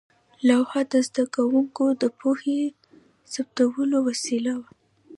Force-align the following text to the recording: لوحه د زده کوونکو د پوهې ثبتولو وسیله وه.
لوحه 0.47 0.81
د 0.91 0.93
زده 1.07 1.23
کوونکو 1.35 1.83
د 2.01 2.03
پوهې 2.19 2.61
ثبتولو 3.33 3.97
وسیله 4.07 4.53
وه. 4.59 4.69